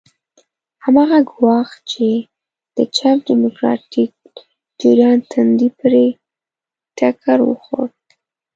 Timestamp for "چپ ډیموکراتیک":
2.95-4.11